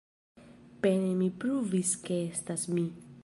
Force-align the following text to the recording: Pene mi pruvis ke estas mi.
Pene 0.85 1.11
mi 1.19 1.27
pruvis 1.43 1.93
ke 2.07 2.19
estas 2.31 2.65
mi. 2.79 2.87